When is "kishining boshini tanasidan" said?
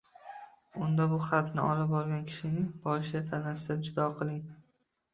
2.33-3.89